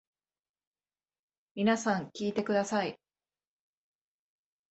[1.53, 2.99] 皆さん聞いてください。